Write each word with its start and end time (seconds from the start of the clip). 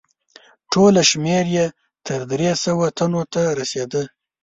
ټوله 0.71 1.01
شمیر 1.09 1.45
یې 1.55 1.65
تر 2.07 2.19
درې 2.31 2.51
سوه 2.63 2.85
تنو 2.97 3.23
ته 3.33 3.41
رسیده. 3.59 4.01